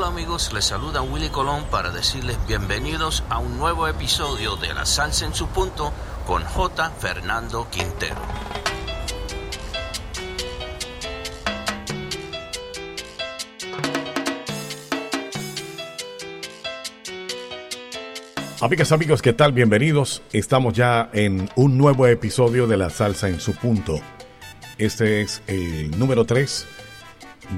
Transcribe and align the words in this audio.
Hola 0.00 0.08
amigos, 0.08 0.50
les 0.54 0.64
saluda 0.64 1.02
Willy 1.02 1.28
Colón 1.28 1.64
para 1.70 1.90
decirles 1.90 2.38
bienvenidos 2.48 3.22
a 3.28 3.38
un 3.38 3.58
nuevo 3.58 3.86
episodio 3.86 4.56
de 4.56 4.72
La 4.72 4.86
Salsa 4.86 5.26
en 5.26 5.34
su 5.34 5.46
punto 5.48 5.92
con 6.26 6.42
J. 6.42 6.90
Fernando 6.98 7.68
Quintero. 7.70 8.16
Amigas, 18.62 18.92
amigos, 18.92 19.20
¿qué 19.20 19.34
tal? 19.34 19.52
Bienvenidos. 19.52 20.22
Estamos 20.32 20.72
ya 20.72 21.10
en 21.12 21.50
un 21.56 21.76
nuevo 21.76 22.06
episodio 22.06 22.66
de 22.66 22.78
La 22.78 22.88
Salsa 22.88 23.28
en 23.28 23.38
su 23.38 23.54
punto. 23.54 24.00
Este 24.78 25.20
es 25.20 25.42
el 25.46 25.90
número 25.98 26.24
3, 26.24 26.66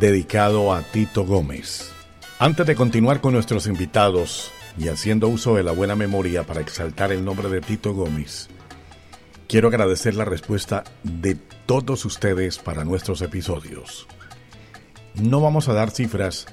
dedicado 0.00 0.74
a 0.74 0.82
Tito 0.82 1.24
Gómez. 1.24 1.91
Antes 2.42 2.66
de 2.66 2.74
continuar 2.74 3.20
con 3.20 3.34
nuestros 3.34 3.68
invitados 3.68 4.50
y 4.76 4.88
haciendo 4.88 5.28
uso 5.28 5.54
de 5.54 5.62
la 5.62 5.70
buena 5.70 5.94
memoria 5.94 6.42
para 6.42 6.60
exaltar 6.60 7.12
el 7.12 7.24
nombre 7.24 7.48
de 7.48 7.60
Tito 7.60 7.94
Gómez, 7.94 8.48
quiero 9.46 9.68
agradecer 9.68 10.16
la 10.16 10.24
respuesta 10.24 10.82
de 11.04 11.36
todos 11.36 12.04
ustedes 12.04 12.58
para 12.58 12.82
nuestros 12.82 13.22
episodios. 13.22 14.08
No 15.14 15.40
vamos 15.40 15.68
a 15.68 15.72
dar 15.72 15.92
cifras, 15.92 16.46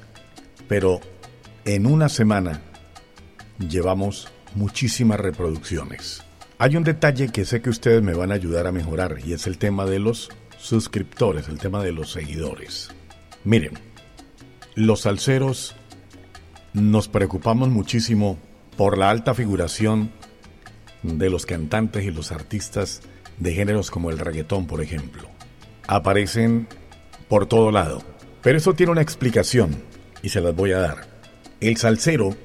pero 0.67 0.99
en 1.65 1.88
una 1.88 2.07
semana 2.07 2.62
llevamos 3.57 4.27
muchísimas 4.53 5.20
reproducciones. 5.20 6.21
Hay 6.59 6.76
un 6.76 6.84
detalle 6.84 7.29
que 7.29 7.45
sé 7.45 7.63
que 7.63 7.71
ustedes 7.71 8.03
me 8.03 8.13
van 8.13 8.31
a 8.31 8.35
ayudar 8.35 8.67
a 8.67 8.71
mejorar 8.71 9.17
y 9.26 9.34
es 9.34 9.48
el 9.48 9.57
tema 9.57 9.87
de 9.87 9.98
los 9.98 10.29
suscriptores, 10.59 11.48
el 11.49 11.57
tema 11.57 11.84
de 11.84 11.93
los 11.93 12.12
seguidores. 12.12 12.91
Miren, 13.43 13.73
los 14.76 15.01
salseros 15.01 15.76
nos 16.73 17.07
preocupamos 17.07 17.70
muchísimo 17.70 18.37
por 18.77 18.98
la 18.98 19.09
alta 19.09 19.34
figuración 19.34 20.12
de 21.03 21.29
los 21.29 21.45
cantantes 21.45 22.03
y 22.03 22.11
los 22.11 22.31
artistas 22.31 23.01
de 23.37 23.53
géneros 23.53 23.91
como 23.91 24.09
el 24.09 24.20
reggaetón, 24.20 24.67
por 24.67 24.81
ejemplo. 24.81 25.29
Aparecen 25.87 26.67
por 27.27 27.45
todo 27.45 27.71
lado. 27.71 28.01
Pero 28.41 28.57
eso 28.57 28.73
tiene 28.73 28.91
una 28.91 29.01
explicación 29.01 29.84
y 30.21 30.29
se 30.29 30.41
las 30.41 30.55
voy 30.55 30.71
a 30.71 30.79
dar. 30.79 31.07
El 31.59 31.77
salsero 31.77 32.35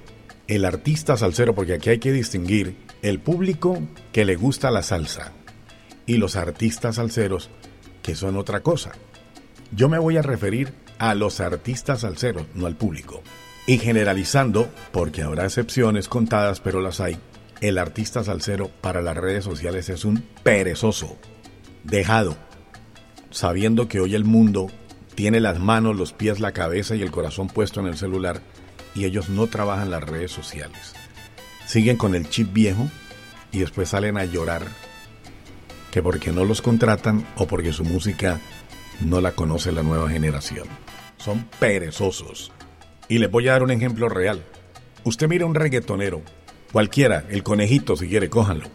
el 0.47 0.64
artista 0.64 1.16
salsero, 1.16 1.55
porque 1.55 1.75
aquí 1.75 1.91
hay 1.91 1.98
que 1.98 2.12
distinguir 2.12 2.77
el 3.03 3.20
público 3.20 3.81
que 4.12 4.25
le 4.25 4.36
gusta 4.36 4.70
la 4.70 4.83
salsa 4.83 5.33
y 6.06 6.19
los 6.19 6.36
artistas 6.36 6.97
salseros 6.97 7.50
que 8.03 8.14
son 8.14 8.36
otra 8.36 8.61
cosa. 8.61 8.92
Yo 9.72 9.88
me 9.88 9.98
voy 9.98 10.19
a 10.19 10.22
referir 10.22 10.75
a 10.98 11.14
los 11.14 11.41
artistas 11.41 12.00
salseros, 12.00 12.47
no 12.55 12.66
al 12.66 12.77
público. 12.77 13.22
Y 13.67 13.79
generalizando, 13.79 14.69
porque 14.93 15.23
habrá 15.23 15.45
excepciones 15.45 16.09
contadas, 16.09 16.61
pero 16.61 16.81
las 16.81 17.01
hay, 17.01 17.17
el 17.61 17.79
artista 17.79 18.23
salsero 18.23 18.69
para 18.69 19.01
las 19.01 19.17
redes 19.17 19.45
sociales 19.45 19.89
es 19.89 20.05
un 20.05 20.25
perezoso, 20.43 21.17
dejado, 21.83 22.37
sabiendo 23.31 23.89
que 23.89 24.01
hoy 24.01 24.15
el 24.15 24.25
mundo 24.25 24.71
tiene 25.15 25.41
las 25.41 25.59
manos, 25.59 25.97
los 25.97 26.12
pies, 26.12 26.41
la 26.41 26.53
cabeza 26.53 26.95
y 26.95 27.03
el 27.03 27.11
corazón 27.11 27.48
puesto 27.48 27.81
en 27.81 27.87
el 27.87 27.97
celular 27.97 28.41
y 28.95 29.05
ellos 29.05 29.29
no 29.29 29.47
trabajan 29.47 29.91
las 29.91 30.03
redes 30.03 30.33
sociales. 30.33 30.95
Siguen 31.67 31.97
con 31.97 32.15
el 32.15 32.28
chip 32.28 32.53
viejo 32.53 32.89
y 33.51 33.61
después 33.61 33.89
salen 33.89 34.19
a 34.19 34.25
llorar 34.25 34.67
que 35.91 36.03
porque 36.03 36.33
no 36.33 36.45
los 36.45 36.61
contratan 36.61 37.27
o 37.37 37.47
porque 37.47 37.73
su 37.73 37.84
música 37.84 38.41
no 39.01 39.21
la 39.21 39.33
conoce 39.33 39.73
la 39.73 39.83
nueva 39.83 40.11
generación. 40.11 40.67
Son 41.17 41.49
perezosos. 41.59 42.53
Y 43.15 43.19
les 43.19 43.31
voy 43.31 43.47
a 43.47 43.53
dar 43.53 43.62
un 43.62 43.70
ejemplo 43.70 44.09
real. 44.09 44.43
Usted 45.05 45.29
mira 45.29 45.47
un 45.47 45.55
reggaetonero, 45.55 46.22
cualquiera, 46.72 47.25
el 47.31 47.44
conejito 47.44 47.94
si 47.94 48.09
quiere, 48.09 48.28
cójanlo. 48.28 48.66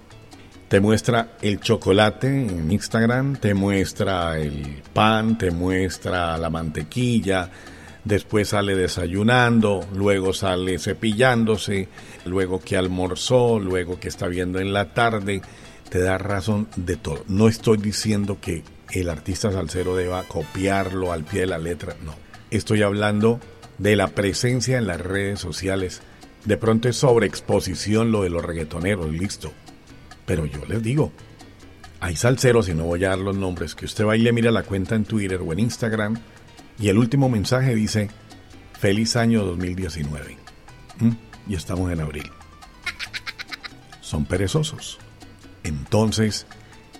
Te 0.69 0.79
muestra 0.79 1.33
el 1.41 1.59
chocolate 1.59 2.27
en 2.27 2.71
Instagram, 2.71 3.35
te 3.35 3.53
muestra 3.53 4.39
el 4.39 4.81
pan, 4.93 5.37
te 5.37 5.51
muestra 5.51 6.37
la 6.37 6.49
mantequilla, 6.49 7.49
después 8.05 8.47
sale 8.47 8.77
desayunando, 8.77 9.85
luego 9.93 10.31
sale 10.31 10.79
cepillándose, 10.79 11.89
luego 12.23 12.61
que 12.61 12.77
almorzó, 12.77 13.59
luego 13.59 13.99
que 13.99 14.07
está 14.07 14.27
viendo 14.27 14.61
en 14.61 14.71
la 14.71 14.93
tarde, 14.93 15.41
te 15.89 15.99
da 15.99 16.17
razón 16.17 16.69
de 16.77 16.95
todo. 16.95 17.25
No 17.27 17.49
estoy 17.49 17.77
diciendo 17.77 18.37
que 18.39 18.63
el 18.91 19.09
artista 19.09 19.51
salsero 19.51 19.97
deba 19.97 20.23
copiarlo 20.23 21.11
al 21.11 21.25
pie 21.25 21.41
de 21.41 21.47
la 21.47 21.57
letra, 21.57 21.97
no. 22.05 22.15
Estoy 22.51 22.83
hablando 22.83 23.41
de 23.79 23.95
la 23.95 24.09
presencia 24.09 24.77
en 24.77 24.87
las 24.87 25.01
redes 25.01 25.39
sociales. 25.39 26.01
De 26.45 26.57
pronto 26.57 26.87
es 26.87 26.97
sobreexposición 26.97 28.11
lo 28.11 28.23
de 28.23 28.29
los 28.29 28.45
reggaetoneros, 28.45 29.09
listo. 29.11 29.51
Pero 30.25 30.45
yo 30.45 30.63
les 30.67 30.83
digo, 30.83 31.11
hay 31.99 32.15
salseros, 32.15 32.69
y 32.69 32.73
no 32.73 32.85
voy 32.85 33.03
a 33.03 33.09
dar 33.09 33.19
los 33.19 33.35
nombres, 33.35 33.75
que 33.75 33.85
usted 33.85 34.05
va 34.05 34.15
y 34.15 34.21
le 34.21 34.31
mira 34.31 34.51
la 34.51 34.63
cuenta 34.63 34.95
en 34.95 35.05
Twitter 35.05 35.41
o 35.41 35.51
en 35.51 35.59
Instagram, 35.59 36.19
y 36.77 36.89
el 36.89 36.97
último 36.97 37.27
mensaje 37.29 37.75
dice, 37.75 38.09
feliz 38.79 39.15
año 39.15 39.43
2019. 39.43 40.37
¿Mm? 40.99 41.11
Y 41.47 41.55
estamos 41.55 41.91
en 41.91 41.99
abril. 41.99 42.29
Son 44.01 44.25
perezosos. 44.25 44.99
Entonces, 45.63 46.45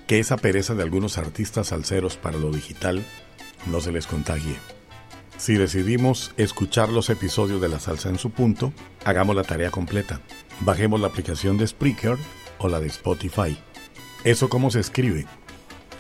que 0.08 0.20
esa 0.20 0.38
pereza 0.38 0.76
de 0.76 0.84
algunos 0.84 1.18
artistas 1.18 1.68
salseros 1.68 2.18
para 2.18 2.38
lo 2.38 2.52
digital 2.52 3.06
no 3.68 3.80
se 3.80 3.92
les 3.92 4.08
contagie. 4.08 4.56
Si 5.40 5.56
decidimos 5.56 6.34
escuchar 6.36 6.90
los 6.90 7.10
episodios 7.10 7.62
de 7.62 7.70
La 7.70 7.80
Salsa 7.80 8.10
en 8.10 8.20
su 8.20 8.30
punto, 8.30 8.74
hagamos 9.06 9.38
la 9.38 9.44
tarea 9.44 9.72
completa. 9.72 10.20
Bajemos 10.60 11.00
la 11.00 11.08
aplicación 11.08 11.58
de 11.58 11.66
Spreaker 11.66 12.18
o 12.58 12.68
la 12.68 12.82
de 12.82 12.88
Spotify. 12.88 13.58
¿Eso 14.26 14.50
cómo 14.50 14.70
se 14.70 14.82
escribe? 14.82 15.26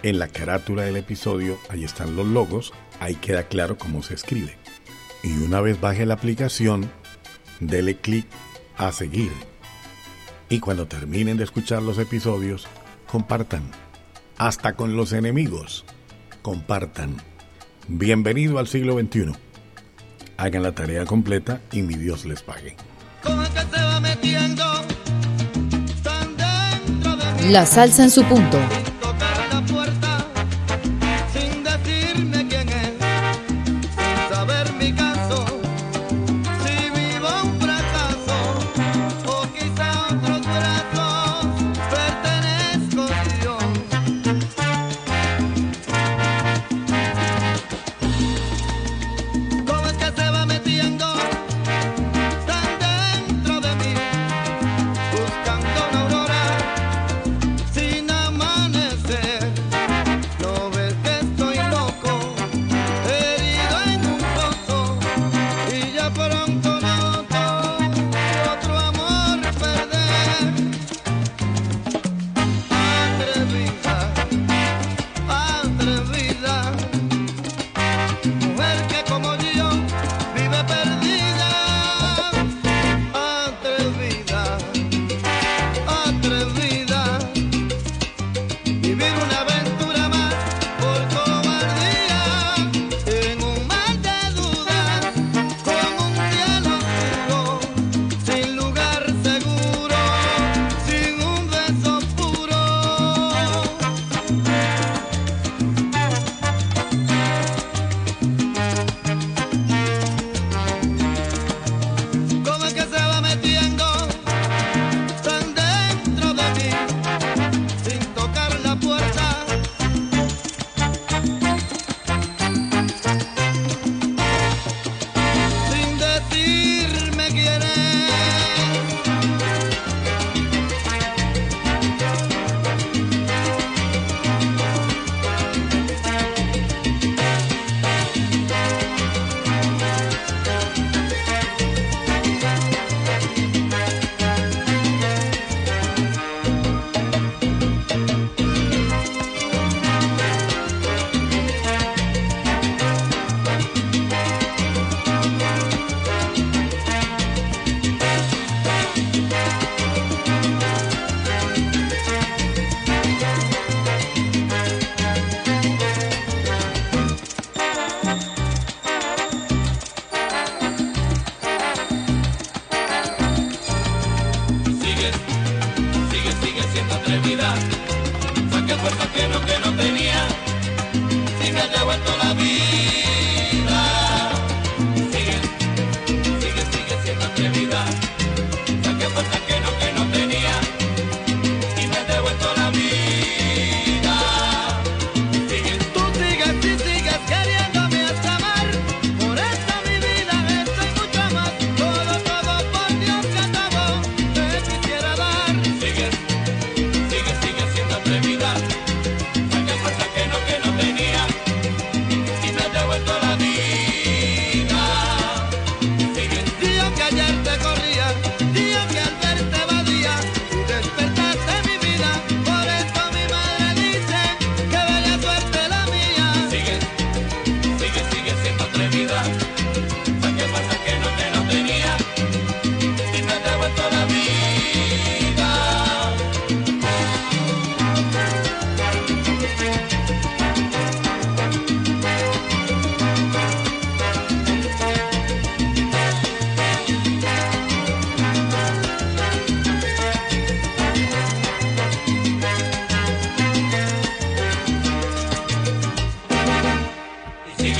En 0.03 0.19
la 0.19 0.27
carátula 0.27 0.83
del 0.83 0.97
episodio, 0.97 1.57
ahí 1.69 1.85
están 1.85 2.17
los 2.17 2.27
logos 2.27 2.73
ahí 2.99 3.15
queda 3.15 3.43
claro 3.43 3.77
cómo 3.77 4.03
se 4.03 4.13
escribe. 4.13 4.57
Y 5.23 5.37
una 5.37 5.61
vez 5.61 5.79
baje 5.79 6.05
la 6.05 6.15
aplicación, 6.15 6.91
dele 7.61 7.95
clic 7.95 8.27
a 8.77 8.91
seguir. 8.91 9.31
Y 10.49 10.59
cuando 10.59 10.87
terminen 10.87 11.37
de 11.37 11.45
escuchar 11.45 11.81
los 11.81 11.97
episodios, 11.97 12.67
compartan. 13.09 13.63
Hasta 14.37 14.73
con 14.73 14.97
los 14.97 15.13
enemigos, 15.13 15.85
compartan. 16.41 17.28
Bienvenido 17.91 18.59
al 18.59 18.67
siglo 18.67 18.99
XXI. 18.99 19.31
Hagan 20.37 20.61
la 20.61 20.73
tarea 20.73 21.07
completa 21.07 21.59
y 21.71 21.81
mi 21.81 21.95
Dios 21.95 22.23
les 22.23 22.43
pague. 22.43 22.75
La 27.49 27.65
salsa 27.65 28.03
en 28.03 28.11
su 28.11 28.23
punto. 28.25 28.59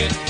it. 0.02 0.29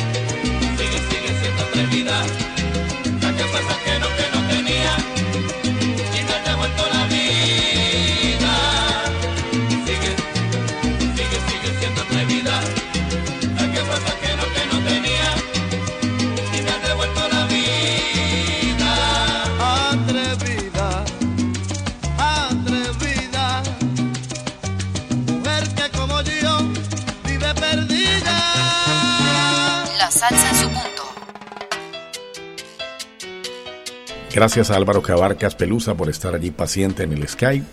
Gracias 34.39 34.71
a 34.71 34.77
Álvaro 34.77 35.01
Cabarcas 35.01 35.53
Pelusa 35.53 35.95
por 35.95 36.07
estar 36.07 36.33
allí 36.33 36.50
paciente 36.50 37.03
en 37.03 37.12
el 37.12 37.27
Skype, 37.27 37.68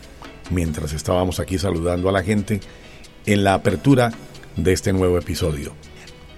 mientras 0.50 0.94
estábamos 0.94 1.38
aquí 1.38 1.60
saludando 1.60 2.08
a 2.08 2.12
la 2.12 2.24
gente 2.24 2.58
en 3.24 3.44
la 3.44 3.54
apertura 3.54 4.10
de 4.56 4.72
este 4.72 4.92
nuevo 4.92 5.16
episodio. 5.16 5.76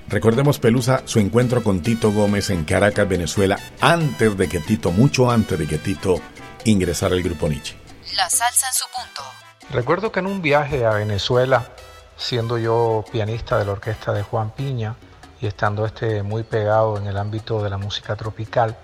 Recordemos 0.06 0.58
Pelusa 0.58 1.00
su 1.06 1.18
encuentro 1.18 1.62
con 1.62 1.80
Tito 1.80 2.12
Gómez 2.12 2.50
en 2.50 2.66
Caracas, 2.66 3.08
Venezuela, 3.08 3.58
antes 3.80 4.36
de 4.36 4.50
que 4.50 4.60
Tito, 4.60 4.90
mucho 4.90 5.30
antes 5.30 5.58
de 5.58 5.66
que 5.66 5.78
Tito 5.78 6.20
ingresara 6.66 7.14
al 7.14 7.22
grupo 7.22 7.48
Nietzsche. 7.48 7.78
La 8.14 8.28
salsa 8.28 8.66
en 8.66 8.74
su 8.74 8.84
punto. 8.94 9.22
Recuerdo 9.70 10.12
que 10.12 10.20
en 10.20 10.26
un 10.26 10.42
viaje 10.42 10.84
a 10.84 10.90
Venezuela, 10.90 11.70
siendo 12.18 12.58
yo 12.58 13.02
pianista 13.10 13.58
de 13.58 13.64
la 13.64 13.72
orquesta 13.72 14.12
de 14.12 14.24
Juan 14.24 14.50
Piña 14.50 14.94
y 15.40 15.46
estando 15.46 15.86
este 15.86 16.22
muy 16.22 16.42
pegado 16.42 16.98
en 16.98 17.06
el 17.06 17.16
ámbito 17.16 17.62
de 17.62 17.70
la 17.70 17.78
música 17.78 18.14
tropical, 18.14 18.76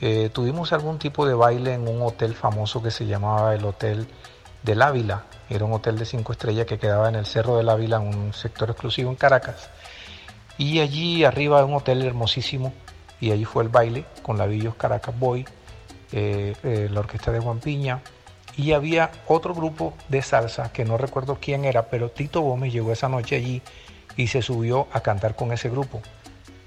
eh, 0.00 0.30
tuvimos 0.32 0.72
algún 0.72 0.98
tipo 0.98 1.26
de 1.26 1.34
baile 1.34 1.74
en 1.74 1.88
un 1.88 2.02
hotel 2.02 2.34
famoso 2.34 2.82
que 2.82 2.90
se 2.90 3.06
llamaba 3.06 3.54
el 3.54 3.64
Hotel 3.64 4.06
del 4.62 4.82
Ávila. 4.82 5.24
Era 5.48 5.64
un 5.64 5.72
hotel 5.72 5.98
de 5.98 6.04
cinco 6.04 6.32
estrellas 6.32 6.66
que 6.66 6.78
quedaba 6.78 7.08
en 7.08 7.14
el 7.14 7.26
Cerro 7.26 7.56
del 7.56 7.68
Ávila, 7.68 7.96
en 7.96 8.08
un 8.08 8.32
sector 8.34 8.70
exclusivo 8.70 9.10
en 9.10 9.16
Caracas. 9.16 9.70
Y 10.58 10.80
allí 10.80 11.24
arriba 11.24 11.64
un 11.64 11.74
hotel 11.74 12.02
hermosísimo, 12.02 12.72
y 13.20 13.30
allí 13.30 13.44
fue 13.44 13.62
el 13.62 13.68
baile 13.68 14.04
con 14.22 14.38
la 14.38 14.46
Villos 14.46 14.74
Caracas 14.74 15.18
Boy, 15.18 15.46
eh, 16.12 16.54
eh, 16.62 16.88
la 16.90 17.00
orquesta 17.00 17.32
de 17.32 17.40
Juan 17.40 17.60
Piña, 17.60 18.00
y 18.56 18.72
había 18.72 19.10
otro 19.28 19.54
grupo 19.54 19.94
de 20.08 20.22
salsa 20.22 20.72
que 20.72 20.84
no 20.84 20.96
recuerdo 20.96 21.38
quién 21.40 21.64
era, 21.64 21.86
pero 21.88 22.10
Tito 22.10 22.40
Gómez 22.40 22.72
llegó 22.72 22.92
esa 22.92 23.08
noche 23.08 23.36
allí 23.36 23.62
y 24.16 24.28
se 24.28 24.40
subió 24.40 24.88
a 24.92 25.00
cantar 25.00 25.36
con 25.36 25.52
ese 25.52 25.68
grupo. 25.68 26.00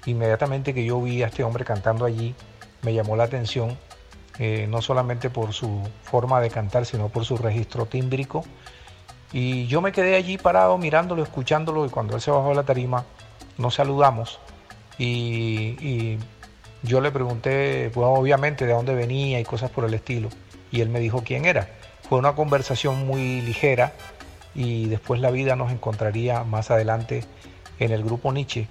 Inmediatamente 0.06 0.72
que 0.72 0.84
yo 0.84 1.02
vi 1.02 1.22
a 1.22 1.26
este 1.26 1.42
hombre 1.42 1.64
cantando 1.64 2.04
allí, 2.04 2.34
me 2.82 2.94
llamó 2.94 3.16
la 3.16 3.24
atención, 3.24 3.76
eh, 4.38 4.66
no 4.68 4.80
solamente 4.80 5.30
por 5.30 5.52
su 5.52 5.82
forma 6.02 6.40
de 6.40 6.50
cantar, 6.50 6.86
sino 6.86 7.08
por 7.08 7.24
su 7.24 7.36
registro 7.36 7.86
tímbrico. 7.86 8.44
Y 9.32 9.66
yo 9.66 9.80
me 9.80 9.92
quedé 9.92 10.16
allí 10.16 10.38
parado 10.38 10.78
mirándolo, 10.78 11.22
escuchándolo, 11.22 11.86
y 11.86 11.90
cuando 11.90 12.16
él 12.16 12.22
se 12.22 12.30
bajó 12.30 12.48
de 12.48 12.54
la 12.54 12.64
tarima, 12.64 13.04
nos 13.58 13.74
saludamos. 13.74 14.40
Y, 14.98 16.18
yo 16.82 17.02
le 17.02 17.10
pregunté, 17.10 17.90
pues 17.92 18.06
obviamente, 18.08 18.66
de 18.66 18.72
dónde 18.72 18.94
venía 18.94 19.38
y 19.38 19.44
cosas 19.44 19.70
por 19.70 19.84
el 19.84 19.92
estilo. 19.92 20.30
Y 20.72 20.80
él 20.80 20.88
me 20.88 20.98
dijo 20.98 21.22
quién 21.22 21.44
era. 21.44 21.68
Fue 22.08 22.18
una 22.18 22.34
conversación 22.34 23.06
muy 23.06 23.42
ligera 23.42 23.92
y 24.54 24.88
después 24.88 25.20
la 25.20 25.30
vida 25.30 25.56
nos 25.56 25.72
encontraría 25.72 26.42
más 26.44 26.70
adelante 26.70 27.24
en 27.78 27.92
el 27.92 28.02
grupo 28.02 28.32
Nietzsche, 28.32 28.66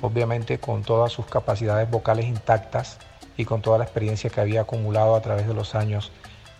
obviamente 0.00 0.58
con 0.58 0.82
todas 0.82 1.12
sus 1.12 1.26
capacidades 1.26 1.88
vocales 1.88 2.26
intactas 2.26 2.98
y 3.42 3.44
con 3.44 3.60
toda 3.60 3.78
la 3.78 3.84
experiencia 3.84 4.30
que 4.30 4.40
había 4.40 4.62
acumulado 4.62 5.14
a 5.14 5.20
través 5.20 5.46
de 5.46 5.54
los 5.54 5.74
años 5.74 6.12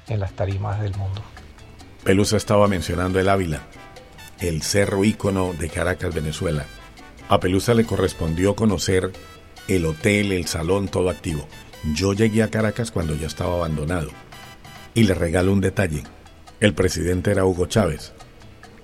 en 0.08 0.20
las 0.20 0.32
tarimas 0.32 0.80
del 0.80 0.94
mundo. 0.96 1.22
Pelusa 2.04 2.36
estaba 2.36 2.66
mencionando 2.66 3.20
el 3.20 3.28
Ávila, 3.28 3.62
el 4.40 4.62
cerro 4.62 5.04
ícono 5.04 5.52
de 5.52 5.70
Caracas, 5.70 6.12
Venezuela. 6.12 6.66
A 7.28 7.38
Pelusa 7.38 7.74
le 7.74 7.86
correspondió 7.86 8.56
conocer 8.56 9.12
el 9.68 9.86
hotel, 9.86 10.32
el 10.32 10.46
salón, 10.46 10.88
todo 10.88 11.08
activo. 11.08 11.46
Yo 11.94 12.12
llegué 12.12 12.42
a 12.42 12.50
Caracas 12.50 12.90
cuando 12.90 13.14
ya 13.14 13.28
estaba 13.28 13.54
abandonado. 13.54 14.10
Y 14.94 15.04
le 15.04 15.14
regalo 15.14 15.52
un 15.52 15.60
detalle. 15.60 16.02
El 16.58 16.74
presidente 16.74 17.30
era 17.30 17.44
Hugo 17.44 17.66
Chávez. 17.66 18.12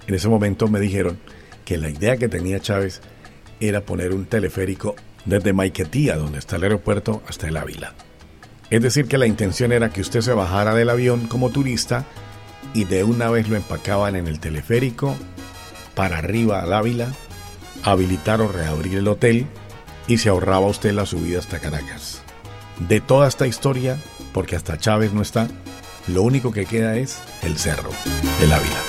En 0.06 0.14
ese 0.14 0.28
momento 0.28 0.68
me 0.68 0.80
dijeron 0.80 1.18
que 1.64 1.76
la 1.76 1.90
idea 1.90 2.16
que 2.16 2.28
tenía 2.28 2.60
Chávez 2.60 3.02
era 3.60 3.80
poner 3.80 4.14
un 4.14 4.26
teleférico 4.26 4.94
desde 5.24 5.52
Maiquetía, 5.52 6.16
donde 6.16 6.38
está 6.38 6.56
el 6.56 6.64
aeropuerto, 6.64 7.22
hasta 7.28 7.48
el 7.48 7.56
Ávila. 7.56 7.94
Es 8.70 8.82
decir, 8.82 9.06
que 9.08 9.18
la 9.18 9.26
intención 9.26 9.72
era 9.72 9.90
que 9.90 10.00
usted 10.00 10.20
se 10.20 10.32
bajara 10.32 10.74
del 10.74 10.90
avión 10.90 11.26
como 11.26 11.50
turista 11.50 12.04
y 12.74 12.84
de 12.84 13.04
una 13.04 13.30
vez 13.30 13.48
lo 13.48 13.56
empacaban 13.56 14.14
en 14.16 14.26
el 14.26 14.40
teleférico 14.40 15.16
para 15.94 16.18
arriba 16.18 16.60
al 16.60 16.72
Ávila, 16.72 17.08
habilitar 17.82 18.40
o 18.40 18.48
reabrir 18.48 18.98
el 18.98 19.08
hotel 19.08 19.46
y 20.06 20.18
se 20.18 20.28
ahorraba 20.28 20.66
usted 20.66 20.92
la 20.92 21.06
subida 21.06 21.38
hasta 21.38 21.60
Caracas. 21.60 22.22
De 22.88 23.00
toda 23.00 23.26
esta 23.26 23.46
historia, 23.46 23.98
porque 24.32 24.56
hasta 24.56 24.78
Chávez 24.78 25.12
no 25.12 25.22
está, 25.22 25.48
lo 26.06 26.22
único 26.22 26.52
que 26.52 26.66
queda 26.66 26.96
es 26.96 27.18
el 27.42 27.58
cerro, 27.58 27.90
el 28.40 28.52
Ávila. 28.52 28.82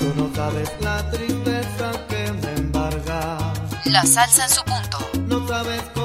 Tú 0.00 0.12
no 0.16 0.34
sabes 0.34 0.70
la 0.80 1.10
tristeza 1.10 2.06
que 2.08 2.32
me 2.32 2.54
embarga. 2.54 3.52
La 3.84 4.02
salsa 4.04 4.44
en 4.44 4.50
su 4.50 4.62
punto. 4.64 5.03
No 5.34 5.48
sabes 5.48 5.82
cómo 5.94 6.03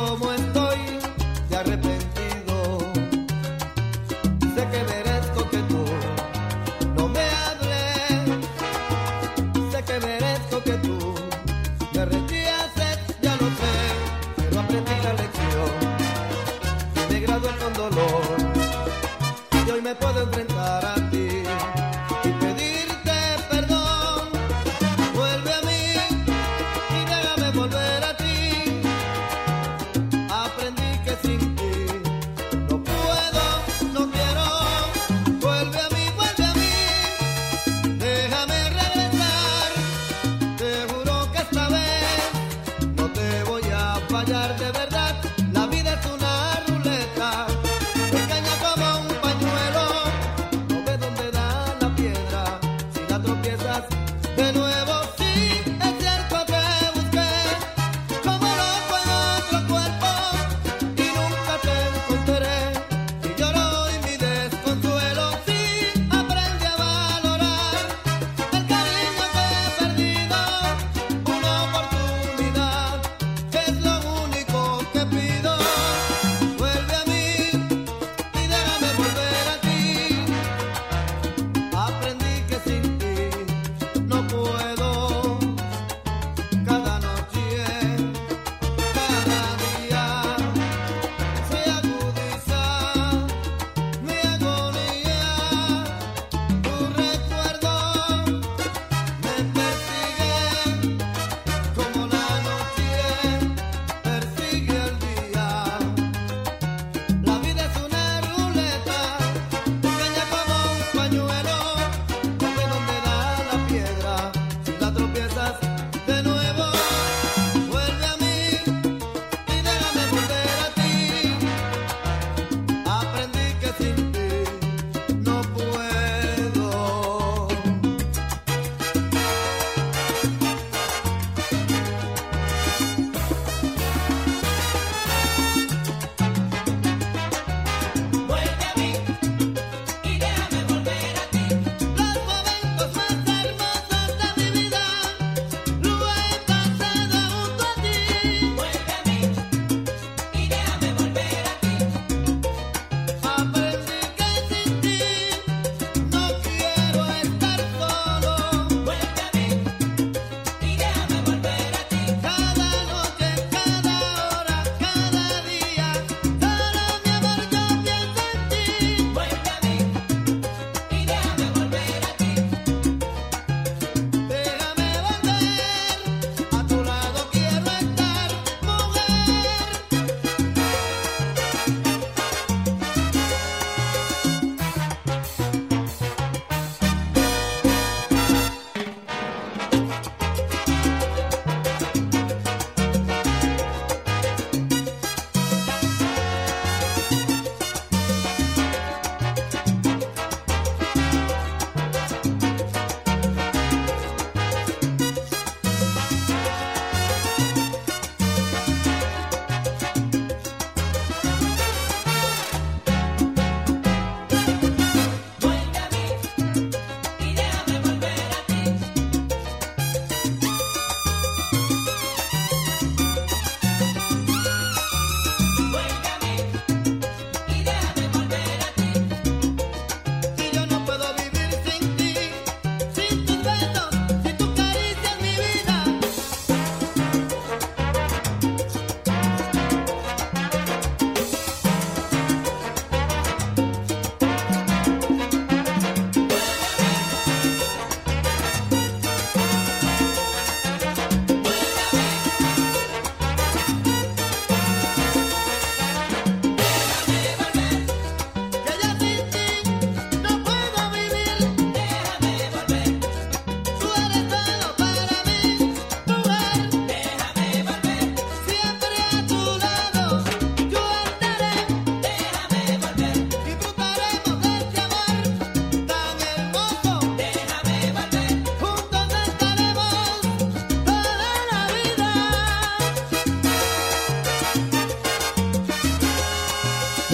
fallar 44.20 44.58
de 44.58 44.72
verdad. 44.72 44.99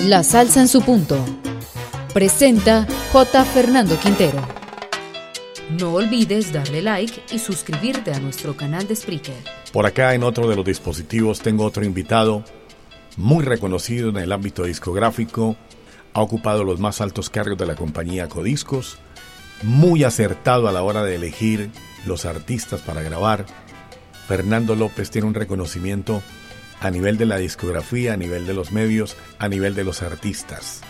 La 0.08 0.24
salsa 0.24 0.62
en 0.62 0.68
su 0.68 0.84
punto. 0.84 1.18
Presenta 2.14 2.86
J. 3.12 3.44
Fernando 3.44 3.98
Quintero. 3.98 4.40
No 5.80 5.96
olvides 5.96 6.54
darle 6.54 6.84
like 6.84 7.24
y 7.34 7.40
suscribirte 7.40 8.14
a 8.14 8.20
nuestro 8.20 8.56
canal 8.56 8.88
de 8.88 8.96
Spreaker. 8.96 9.34
Por 9.74 9.88
acá 9.88 10.14
en 10.14 10.22
otro 10.22 10.48
de 10.48 10.56
los 10.56 10.64
dispositivos 10.64 11.40
tengo 11.40 11.66
otro 11.66 11.84
invitado 11.84 12.44
muy 13.18 13.44
reconocido 13.44 14.10
en 14.10 14.18
el 14.18 14.32
ámbito 14.32 14.66
discográfico, 14.66 15.56
ha 16.14 16.22
ocupado 16.22 16.64
los 16.64 16.80
más 16.80 17.02
altos 17.02 17.32
cargos 17.32 17.58
de 17.58 17.66
la 17.66 17.76
compañía 17.76 18.30
Codiscos, 18.30 19.00
muy 19.64 20.04
acertado 20.04 20.68
a 20.68 20.72
la 20.72 20.84
hora 20.84 21.04
de 21.04 21.16
elegir 21.16 21.72
los 22.06 22.26
artistas 22.26 22.82
para 22.82 23.02
grabar. 23.02 23.48
Fernando 24.28 24.76
López 24.76 25.10
tiene 25.10 25.28
un 25.28 25.34
reconocimiento 25.34 26.22
a 26.82 26.90
nivel 26.92 27.18
de 27.18 27.26
la 27.26 27.38
discografía, 27.38 28.14
a 28.14 28.18
nivel 28.18 28.46
de 28.46 28.54
los 28.54 28.72
medios, 28.72 29.16
a 29.40 29.48
nivel 29.48 29.76
de 29.76 29.84
los 29.84 30.02
artistas. 30.02 30.82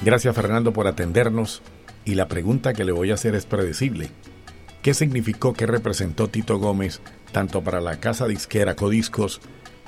Gracias 0.00 0.34
Fernando 0.34 0.72
por 0.72 0.86
atendernos 0.86 1.62
y 2.04 2.14
la 2.14 2.28
pregunta 2.28 2.72
que 2.72 2.84
le 2.84 2.92
voy 2.92 3.10
a 3.10 3.14
hacer 3.14 3.34
es 3.34 3.46
predecible. 3.46 4.10
¿Qué 4.82 4.94
significó 4.94 5.52
que 5.54 5.66
representó 5.66 6.28
Tito 6.28 6.58
Gómez 6.58 7.00
tanto 7.30 7.62
para 7.62 7.80
la 7.80 8.00
casa 8.00 8.26
disquera 8.26 8.74
Codiscos 8.74 9.40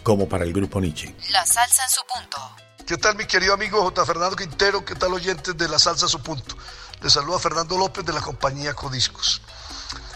como 0.05 0.29
para 0.29 0.45
el 0.45 0.53
grupo 0.53 0.81
Nietzsche? 0.81 1.15
La 1.31 1.45
salsa 1.45 1.83
en 1.83 1.91
su 1.91 2.01
punto. 2.07 2.65
¿Qué 2.87 2.99
tal 2.99 3.17
mi 3.17 3.25
querido 3.25 3.55
amigo 3.55 3.83
J. 3.83 4.05
Fernando 4.05 4.37
Quintero? 4.37 4.85
¿Qué 4.85 4.95
tal 4.95 5.15
oyentes 5.15 5.57
de 5.57 5.69
La 5.69 5.79
Salsa 5.79 6.05
a 6.05 6.09
su 6.09 6.23
punto? 6.23 6.55
Les 7.01 7.15
saluda 7.15 7.39
Fernando 7.39 7.79
López 7.79 8.05
de 8.05 8.13
la 8.13 8.21
compañía 8.21 8.75
Codiscos. 8.75 9.41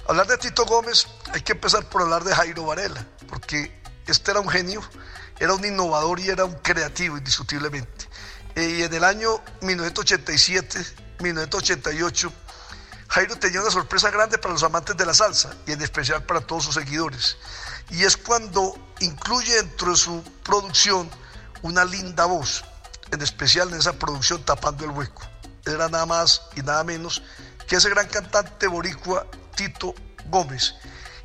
Hablar 0.07 0.27
de 0.27 0.37
Tito 0.37 0.67
Gómez 0.67 1.07
hay 1.33 1.41
que 1.41 1.53
empezar 1.53 1.89
por 1.89 2.03
hablar 2.03 2.25
de 2.25 2.35
Jairo 2.35 2.67
Varela, 2.67 3.07
porque 3.27 3.77
este 4.11 4.31
era 4.31 4.41
un 4.41 4.49
genio, 4.49 4.83
era 5.38 5.55
un 5.55 5.65
innovador 5.65 6.21
y 6.21 6.29
era 6.29 6.45
un 6.45 6.55
creativo 6.55 7.17
indiscutiblemente. 7.17 8.09
Eh, 8.55 8.79
y 8.79 8.83
en 8.83 8.93
el 8.93 9.05
año 9.05 9.41
1987, 9.61 10.85
1988, 11.21 12.33
Jairo 13.09 13.38
tenía 13.38 13.61
una 13.62 13.71
sorpresa 13.71 14.11
grande 14.11 14.38
para 14.38 14.53
los 14.53 14.62
amantes 14.62 14.97
de 14.97 15.07
la 15.07 15.15
salsa 15.15 15.55
y 15.67 15.73
en 15.73 15.81
especial 15.81 16.25
para 16.25 16.41
todos 16.41 16.65
sus 16.65 16.75
seguidores. 16.75 17.37
Y 17.91 18.05
es 18.05 18.17
cuando 18.17 18.75
incluye 19.00 19.55
dentro 19.55 19.93
de 19.93 19.97
su 19.97 20.23
producción 20.43 21.09
una 21.62 21.85
linda 21.85 22.27
voz, 22.27 22.65
en 23.11 23.23
especial 23.23 23.69
en 23.71 23.79
esa 23.79 23.95
producción 23.95 24.45
Tapando 24.45 24.85
el 24.85 24.91
Hueco. 24.91 25.23
Era 25.65 25.88
nada 25.88 26.07
más 26.07 26.43
y 26.55 26.61
nada 26.61 26.85
menos 26.85 27.23
que 27.67 27.77
ese 27.77 27.91
gran 27.91 28.09
cantante 28.09 28.67
boricua 28.67 29.27
Tito 29.55 29.95
Gómez. 30.27 30.75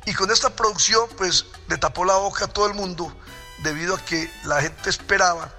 Y 0.06 0.14
con 0.14 0.30
esta 0.30 0.50
producción 0.50 1.08
pues 1.16 1.46
le 1.68 1.78
tapó 1.78 2.04
la 2.04 2.16
boca 2.16 2.44
a 2.44 2.48
todo 2.48 2.66
el 2.66 2.74
mundo 2.74 3.14
debido 3.62 3.94
a 3.94 4.04
que 4.04 4.30
la 4.44 4.60
gente 4.60 4.90
esperaba 4.90 5.50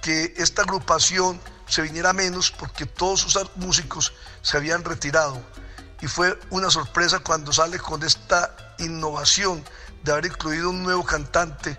que 0.00 0.34
esta 0.36 0.62
agrupación 0.62 1.40
se 1.66 1.82
viniera 1.82 2.12
menos 2.12 2.50
porque 2.50 2.86
todos 2.86 3.20
sus 3.20 3.38
músicos 3.56 4.12
se 4.42 4.56
habían 4.56 4.84
retirado. 4.84 5.40
Y 6.00 6.06
fue 6.06 6.38
una 6.50 6.70
sorpresa 6.70 7.20
cuando 7.20 7.52
sale 7.52 7.78
con 7.78 8.02
esta 8.02 8.56
innovación 8.78 9.64
de 10.02 10.12
haber 10.12 10.26
incluido 10.26 10.70
un 10.70 10.82
nuevo 10.82 11.04
cantante 11.04 11.78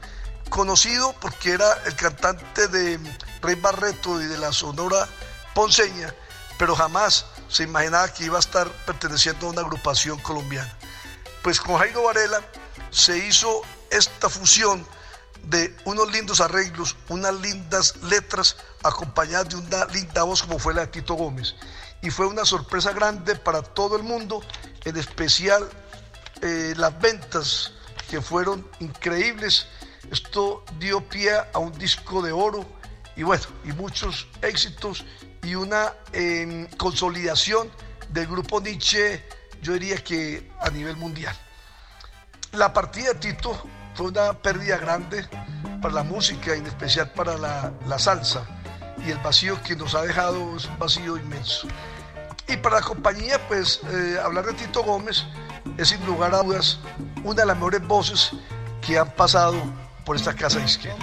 conocido 0.49 1.13
porque 1.19 1.51
era 1.51 1.73
el 1.85 1.95
cantante 1.95 2.67
de 2.67 2.99
Rey 3.41 3.55
Barreto 3.55 4.21
y 4.21 4.25
de 4.25 4.37
la 4.37 4.51
Sonora 4.51 5.07
Ponceña, 5.53 6.13
pero 6.57 6.75
jamás 6.75 7.25
se 7.49 7.63
imaginaba 7.63 8.07
que 8.13 8.25
iba 8.25 8.37
a 8.37 8.39
estar 8.39 8.69
perteneciendo 8.85 9.47
a 9.47 9.49
una 9.49 9.61
agrupación 9.61 10.19
colombiana. 10.19 10.71
Pues 11.43 11.59
con 11.59 11.77
Jairo 11.77 12.03
Varela 12.03 12.41
se 12.89 13.17
hizo 13.27 13.61
esta 13.91 14.29
fusión 14.29 14.85
de 15.43 15.75
unos 15.83 16.09
lindos 16.13 16.39
arreglos, 16.39 16.95
unas 17.09 17.33
lindas 17.35 17.97
letras, 18.03 18.55
acompañadas 18.81 19.49
de 19.49 19.55
una 19.57 19.85
linda 19.87 20.23
voz 20.23 20.41
como 20.41 20.57
fue 20.57 20.73
la 20.73 20.81
de 20.81 20.87
Tito 20.87 21.15
Gómez. 21.15 21.55
Y 22.01 22.09
fue 22.09 22.27
una 22.27 22.45
sorpresa 22.45 22.93
grande 22.93 23.35
para 23.35 23.61
todo 23.61 23.97
el 23.97 24.03
mundo, 24.03 24.41
en 24.85 24.95
especial 24.95 25.69
eh, 26.41 26.73
las 26.77 26.97
ventas 27.01 27.73
que 28.09 28.21
fueron 28.21 28.65
increíbles. 28.79 29.67
Esto 30.11 30.63
dio 30.79 31.07
pie 31.09 31.31
a 31.53 31.59
un 31.59 31.77
disco 31.77 32.21
de 32.21 32.31
oro 32.31 32.65
y 33.17 33.23
bueno, 33.23 33.43
y 33.65 33.73
muchos 33.73 34.27
éxitos 34.41 35.03
y 35.43 35.55
una 35.55 35.93
em, 36.13 36.67
consolidación 36.77 37.69
del 38.09 38.27
grupo 38.27 38.61
Nietzsche, 38.61 39.23
yo 39.63 39.73
diría 39.73 39.95
que 39.97 40.51
a 40.59 40.69
nivel 40.69 40.97
mundial. 40.97 41.35
La 42.51 42.71
partida 42.73 43.13
de 43.13 43.15
Tito 43.15 43.59
fue 43.95 44.07
una 44.07 44.33
pérdida 44.33 44.77
grande 44.77 45.27
para 45.81 45.95
la 45.95 46.03
música 46.03 46.53
en 46.53 46.67
especial 46.67 47.09
para 47.11 47.37
la, 47.37 47.99
salsa 47.99 48.45
y 49.05 49.11
el 49.11 49.17
vacío 49.19 49.61
que 49.63 49.75
nos 49.75 49.95
ha 49.95 50.03
dejado 50.03 50.55
es 50.55 50.65
un 50.65 50.77
vacío 50.77 51.17
inmenso. 51.17 51.67
Y 52.47 52.57
para 52.57 52.81
la 52.81 52.85
compañía, 52.85 53.39
pues 53.47 53.79
eh, 53.89 54.17
hablar 54.23 54.45
de 54.45 54.53
Tito 54.53 54.83
Gómez 54.83 55.23
es 55.77 55.89
sin 55.89 56.05
lugar 56.05 56.35
a 56.35 56.43
dudas 56.43 56.79
una 57.23 57.41
de 57.41 57.45
las 57.47 57.55
mejores 57.55 57.87
voces 57.87 58.31
que 58.85 58.99
han 58.99 59.09
pasado 59.11 59.55
por 60.05 60.17
esta 60.17 60.35
casa 60.35 60.59
disquera. 60.59 60.95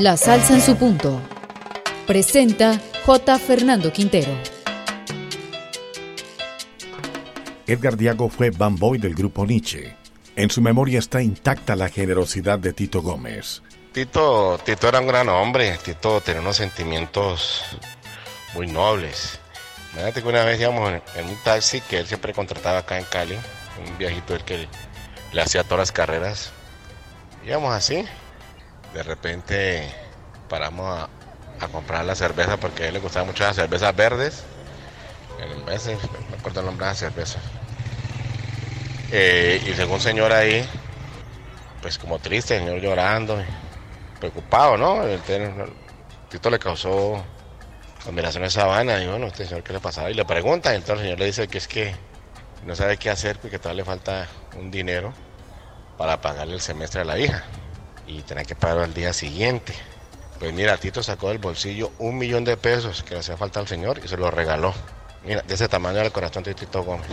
La 0.00 0.16
salsa 0.16 0.54
en 0.54 0.62
su 0.62 0.76
punto. 0.76 1.20
Presenta 2.06 2.80
J. 3.04 3.38
Fernando 3.38 3.92
Quintero. 3.92 4.32
Edgar 7.66 7.98
Diago 7.98 8.30
fue 8.30 8.48
Boy 8.48 8.96
del 8.96 9.14
grupo 9.14 9.44
Nietzsche. 9.44 9.94
En 10.36 10.48
su 10.48 10.62
memoria 10.62 11.00
está 11.00 11.20
intacta 11.20 11.76
la 11.76 11.90
generosidad 11.90 12.58
de 12.58 12.72
Tito 12.72 13.02
Gómez. 13.02 13.60
Tito, 13.92 14.58
Tito 14.64 14.88
era 14.88 15.00
un 15.00 15.06
gran 15.06 15.28
hombre, 15.28 15.78
Tito 15.84 16.22
tenía 16.22 16.40
unos 16.40 16.56
sentimientos 16.56 17.62
muy 18.54 18.68
nobles. 18.68 19.38
Imagínate 19.92 20.22
que 20.22 20.28
una 20.28 20.44
vez 20.44 20.58
íbamos 20.58 20.94
en, 21.14 21.26
un 21.26 21.36
taxi 21.44 21.82
que 21.82 21.98
él 21.98 22.06
siempre 22.06 22.32
contrataba 22.32 22.78
acá 22.78 22.98
en 22.98 23.04
Cali, 23.04 23.36
un 23.86 23.98
viejito 23.98 24.34
el 24.34 24.44
que 24.44 24.66
le 25.34 25.42
hacía 25.42 25.62
todas 25.62 25.80
las 25.80 25.92
carreras. 25.92 26.52
Íbamos 27.44 27.74
así, 27.74 28.06
de 28.94 29.02
repente 29.02 29.94
paramos 30.48 31.08
a, 31.60 31.68
comprar 31.68 32.04
la 32.06 32.14
cerveza 32.14 32.56
porque 32.56 32.84
a 32.84 32.88
él 32.88 32.94
le 32.94 33.00
gustaban 33.00 33.28
mucho 33.28 33.44
las 33.44 33.54
cervezas 33.54 33.94
verdes. 33.94 34.44
En 35.38 35.64
veces, 35.66 35.98
me 36.30 36.36
acuerdo 36.36 36.60
el 36.60 36.66
nombre 36.66 36.86
de 36.86 36.92
la 36.92 36.96
cerveza. 36.96 37.38
Eh, 39.12 39.62
y 39.66 39.74
según 39.74 39.96
un 39.96 40.00
señor 40.00 40.32
ahí, 40.32 40.66
pues 41.82 41.98
como 41.98 42.18
triste, 42.18 42.56
el 42.56 42.64
señor 42.64 42.80
llorando, 42.80 43.42
preocupado, 44.18 44.78
¿no? 44.78 45.02
El, 45.02 45.20
Tito 46.30 46.48
le 46.48 46.58
causó 46.58 47.22
admiración 48.06 48.44
a 48.44 48.46
esa 48.46 48.64
vaina 48.64 49.02
y 49.02 49.06
bueno, 49.06 49.26
este 49.26 49.44
señor 49.44 49.62
qué 49.62 49.74
le 49.74 49.80
pasaba 49.80 50.10
y 50.10 50.14
le 50.14 50.24
pregunta, 50.24 50.72
y 50.72 50.76
entonces 50.76 51.00
el 51.00 51.04
señor 51.06 51.18
le 51.18 51.26
dice 51.26 51.48
que 51.48 51.58
es 51.58 51.68
que 51.68 51.94
no 52.64 52.74
sabe 52.74 52.96
qué 52.96 53.10
hacer 53.10 53.38
porque 53.38 53.58
todavía 53.58 53.82
le 53.82 53.84
falta 53.84 54.28
un 54.56 54.70
dinero 54.70 55.12
para 55.98 56.20
pagarle 56.20 56.54
el 56.54 56.60
semestre 56.60 57.02
a 57.02 57.04
la 57.04 57.18
hija 57.18 57.44
y 58.10 58.22
tenía 58.22 58.44
que 58.44 58.54
pagarlo 58.54 58.82
al 58.82 58.94
día 58.94 59.12
siguiente. 59.12 59.72
Pues 60.38 60.52
mira, 60.52 60.76
Tito 60.76 61.02
sacó 61.02 61.28
del 61.28 61.38
bolsillo 61.38 61.92
un 61.98 62.18
millón 62.18 62.44
de 62.44 62.56
pesos 62.56 63.02
que 63.02 63.14
le 63.14 63.20
hacía 63.20 63.36
falta 63.36 63.60
al 63.60 63.68
señor 63.68 64.00
y 64.04 64.08
se 64.08 64.16
lo 64.16 64.30
regaló. 64.30 64.74
Mira, 65.24 65.42
de 65.42 65.54
ese 65.54 65.68
tamaño 65.68 65.98
era 65.98 66.06
el 66.06 66.12
corazón 66.12 66.42
de 66.42 66.54
Tito 66.54 66.82
Gómez. 66.82 67.08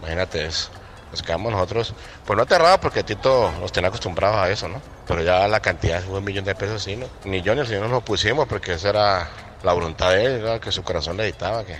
Imagínate 0.00 0.44
eso. 0.44 0.70
Nos 1.10 1.22
quedamos 1.22 1.52
nosotros, 1.52 1.94
pues 2.26 2.36
no 2.36 2.42
aterrados 2.42 2.78
porque 2.80 3.04
Tito 3.04 3.52
nos 3.60 3.70
tenía 3.70 3.88
acostumbrados 3.88 4.38
a 4.38 4.50
eso, 4.50 4.66
¿no? 4.66 4.80
Pero 5.06 5.22
ya 5.22 5.46
la 5.46 5.60
cantidad 5.60 6.02
fue 6.02 6.18
un 6.18 6.24
millón 6.24 6.44
de 6.44 6.54
pesos, 6.54 6.82
sí, 6.82 6.96
¿no? 6.96 7.06
Ni 7.24 7.42
yo 7.42 7.54
ni 7.54 7.60
el 7.60 7.66
señor 7.66 7.82
nos 7.82 7.90
lo 7.90 8.00
pusimos 8.00 8.48
porque 8.48 8.74
esa 8.74 8.88
era 8.88 9.30
la 9.62 9.72
voluntad 9.74 10.10
de 10.10 10.24
él, 10.24 10.60
que 10.60 10.72
su 10.72 10.82
corazón 10.82 11.18
le 11.18 11.26
dictaba, 11.26 11.64
que 11.64 11.76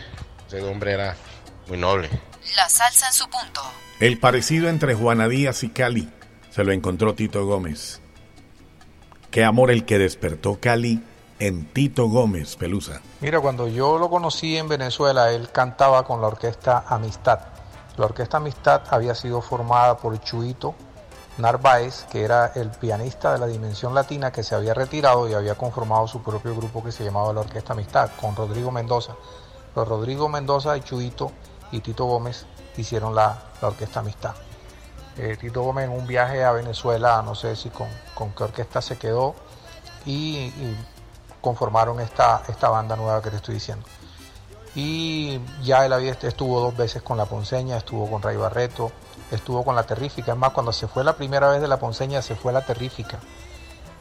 ese 0.46 0.62
hombre 0.62 0.92
era 0.92 1.16
muy 1.66 1.78
noble. 1.78 2.10
La 2.56 2.68
salsa 2.68 3.06
en 3.06 3.12
su 3.14 3.28
punto. 3.28 3.62
El 4.00 4.18
parecido 4.18 4.68
entre 4.68 4.94
Juana 4.94 5.28
Díaz 5.28 5.62
y 5.62 5.70
Cali 5.70 6.12
se 6.50 6.62
lo 6.62 6.72
encontró 6.72 7.14
Tito 7.14 7.46
Gómez. 7.46 8.01
Qué 9.32 9.46
amor 9.46 9.70
el 9.70 9.86
que 9.86 9.98
despertó 9.98 10.58
Cali 10.60 11.02
en 11.38 11.64
Tito 11.64 12.06
Gómez, 12.06 12.54
Pelusa. 12.56 13.00
Mira, 13.22 13.40
cuando 13.40 13.66
yo 13.66 13.96
lo 13.96 14.10
conocí 14.10 14.58
en 14.58 14.68
Venezuela, 14.68 15.32
él 15.32 15.48
cantaba 15.50 16.04
con 16.04 16.20
la 16.20 16.26
orquesta 16.26 16.84
Amistad. 16.86 17.40
La 17.96 18.04
orquesta 18.04 18.36
Amistad 18.36 18.82
había 18.90 19.14
sido 19.14 19.40
formada 19.40 19.96
por 19.96 20.20
Chuito 20.20 20.74
Narváez, 21.38 22.04
que 22.12 22.24
era 22.24 22.52
el 22.54 22.68
pianista 22.72 23.32
de 23.32 23.38
la 23.38 23.46
Dimensión 23.46 23.94
Latina 23.94 24.30
que 24.30 24.42
se 24.42 24.54
había 24.54 24.74
retirado 24.74 25.26
y 25.26 25.32
había 25.32 25.54
conformado 25.54 26.06
su 26.06 26.22
propio 26.22 26.54
grupo 26.54 26.84
que 26.84 26.92
se 26.92 27.02
llamaba 27.02 27.32
la 27.32 27.40
Orquesta 27.40 27.72
Amistad, 27.72 28.10
con 28.20 28.36
Rodrigo 28.36 28.70
Mendoza. 28.70 29.16
Los 29.74 29.88
Rodrigo 29.88 30.28
Mendoza 30.28 30.76
y 30.76 30.82
Chuito 30.82 31.32
y 31.70 31.80
Tito 31.80 32.04
Gómez 32.04 32.44
hicieron 32.76 33.14
la, 33.14 33.44
Orquesta 33.62 34.00
Amistad. 34.00 34.34
Eh, 35.18 35.36
Tito 35.38 35.62
Gómez 35.62 35.84
en 35.84 35.92
un 35.92 36.06
viaje 36.06 36.42
a 36.42 36.52
Venezuela, 36.52 37.22
no 37.22 37.34
sé 37.34 37.54
si 37.56 37.70
con, 37.70 37.88
qué 38.36 38.44
orquesta 38.44 38.80
se 38.80 38.96
quedó, 38.96 39.34
y, 40.06 40.52
conformaron 41.40 41.98
esta, 42.00 42.42
esta 42.48 42.68
banda 42.68 42.96
nueva 42.96 43.20
que 43.20 43.30
te 43.30 43.36
estoy 43.36 43.54
diciendo. 43.54 43.84
Y 44.74 45.40
ya 45.62 45.84
él 45.84 45.92
había, 45.92 46.12
estuvo 46.12 46.60
dos 46.60 46.76
veces 46.76 47.02
con 47.02 47.18
La 47.18 47.26
Ponceña, 47.26 47.76
estuvo 47.76 48.08
con 48.10 48.22
Ray 48.22 48.36
Barreto, 48.36 48.90
estuvo 49.30 49.64
con 49.64 49.76
la 49.76 49.82
terrífica. 49.82 50.32
Es 50.32 50.38
más, 50.38 50.52
cuando 50.52 50.72
se 50.72 50.88
fue 50.88 51.04
la 51.04 51.14
primera 51.14 51.48
vez 51.50 51.60
de 51.60 51.68
la 51.68 51.78
Ponceña, 51.78 52.22
se 52.22 52.36
fue 52.36 52.52
la 52.52 52.62
terrífica. 52.62 53.18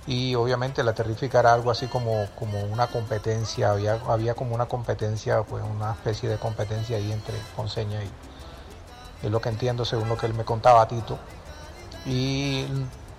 Y 0.08 0.34
obviamente 0.36 0.84
la 0.84 0.93
terrífica 0.93 1.39
era 1.39 1.54
algo 1.54 1.71
así 1.71 1.88
como, 1.88 2.28
como 2.39 2.62
una 2.63 2.88
competencia, 2.88 3.71
había, 3.71 4.00
había 4.08 4.34
como 4.34 4.56
una 4.56 4.67
competencia, 4.67 5.43
pues 5.43 5.63
una 5.63 5.91
especie 5.91 6.30
de 6.30 6.38
competencia 6.38 6.97
ahí 6.97 7.12
entre 7.12 7.36
Ponceña 7.56 8.02
y 8.04 8.10
es 9.22 9.32
lo 9.32 9.42
que 9.42 9.50
entiendo 9.50 9.86
según 9.86 10.10
lo 10.10 10.18
que 10.18 10.26
él 10.26 10.34
me 10.34 10.46
contaba 10.46 10.88
Tito. 10.88 11.18
Y 12.06 12.66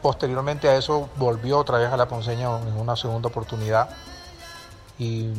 posteriormente 0.00 0.68
a 0.68 0.76
eso 0.76 1.08
volvió 1.16 1.58
otra 1.58 1.78
vez 1.78 1.92
a 1.92 1.96
la 1.96 2.08
Ponceña 2.08 2.58
en 2.58 2.76
una 2.76 2.96
segunda 2.96 3.28
oportunidad. 3.28 3.90
Y 4.98 5.32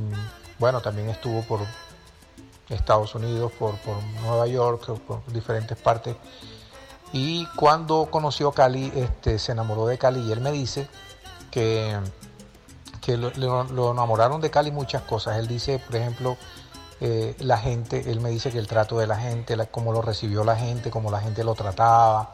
bueno, 0.60 0.82
también 0.82 1.10
estuvo 1.10 1.42
por 1.44 1.60
Estados 2.70 3.14
Unidos, 3.16 3.52
por, 3.60 3.76
por 3.78 4.02
Nueva 4.22 4.48
York, 4.48 4.98
por 5.06 5.26
diferentes 5.32 5.78
partes 5.78 6.16
y 7.14 7.46
cuando 7.56 8.08
conoció 8.10 8.52
Cali, 8.52 8.92
este, 8.96 9.38
se 9.38 9.52
enamoró 9.52 9.86
de 9.86 10.00
Cali 10.00 10.22
y 10.22 10.32
él 10.32 10.42
me 10.42 10.52
dice 10.52 10.88
que, 11.52 11.96
que 13.02 13.18
lo, 13.18 13.92
enamoraron 13.92 14.42
de 14.42 14.50
Cali 14.50 14.72
muchas 14.72 15.04
cosas. 15.04 15.38
Él 15.38 15.48
dice, 15.48 15.78
por 15.78 15.96
ejemplo, 15.96 16.38
eh, 17.06 17.36
la 17.40 17.58
gente, 17.58 18.10
él 18.10 18.22
me 18.22 18.30
dice 18.30 18.50
que 18.50 18.60
el 18.60 18.66
trato 18.66 18.98
de 18.98 19.08
la 19.08 19.18
gente, 19.18 19.58
cómo 19.70 19.92
lo 19.92 20.02
recibió 20.02 20.46
la 20.46 20.56
gente, 20.56 20.90
cómo 20.90 21.12
la 21.12 21.20
gente 21.20 21.44
lo 21.44 21.54
trataba. 21.54 22.34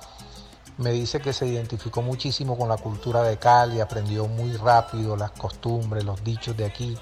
Me 0.77 0.91
dice 0.91 1.19
que 1.19 1.34
se 1.34 1.47
identificó 1.47 2.03
muchísimo 2.03 2.55
con 2.55 2.69
la 2.69 2.77
cultura 2.77 3.23
de 3.23 3.38
Cali, 3.38 3.82
aprendió 3.82 4.27
muy 4.27 4.55
rápido 4.58 5.17
las 5.17 5.32
costumbres, 5.32 6.03
los 6.03 6.23
dichos 6.23 6.55
de 6.55 6.65
aquí, 6.65 6.95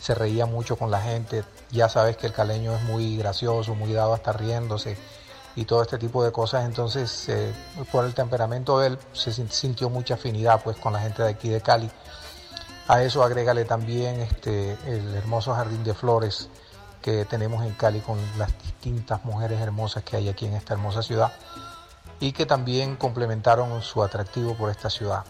se 0.00 0.14
reía 0.14 0.46
mucho 0.46 0.76
con 0.76 0.90
la 0.90 1.02
gente. 1.02 1.44
Ya 1.70 1.90
sabes 1.90 2.16
que 2.16 2.26
el 2.26 2.32
caleño 2.32 2.74
es 2.74 2.82
muy 2.84 3.18
gracioso, 3.18 3.74
muy 3.74 3.92
dado 3.92 4.14
a 4.14 4.16
estar 4.16 4.40
riéndose 4.40 4.96
y 5.56 5.66
todo 5.66 5.82
este 5.82 5.98
tipo 5.98 6.24
de 6.24 6.32
cosas. 6.32 6.64
Entonces, 6.64 7.28
eh, 7.28 7.52
por 7.92 8.06
el 8.06 8.14
temperamento 8.14 8.78
de 8.78 8.86
él, 8.86 8.98
se 9.12 9.30
sintió 9.30 9.90
mucha 9.90 10.14
afinidad 10.14 10.62
pues 10.64 10.78
con 10.78 10.94
la 10.94 11.00
gente 11.00 11.22
de 11.22 11.28
aquí 11.28 11.50
de 11.50 11.60
Cali. 11.60 11.90
A 12.88 13.02
eso 13.02 13.22
agrégale 13.22 13.66
también 13.66 14.20
este, 14.20 14.72
el 14.86 15.14
hermoso 15.14 15.52
jardín 15.52 15.84
de 15.84 15.92
flores 15.92 16.48
que 17.02 17.24
tenemos 17.24 17.64
en 17.64 17.72
Cali 17.74 18.00
con 18.00 18.18
las 18.38 18.50
distintas 18.62 19.24
mujeres 19.24 19.60
hermosas 19.60 20.04
que 20.04 20.16
hay 20.16 20.28
aquí 20.28 20.46
en 20.46 20.54
esta 20.54 20.74
hermosa 20.74 21.02
ciudad 21.02 21.32
y 22.20 22.32
que 22.32 22.46
también 22.46 22.96
complementaron 22.96 23.80
su 23.82 24.02
atractivo 24.02 24.54
por 24.54 24.70
esta 24.70 24.90
ciudad. 24.90 25.24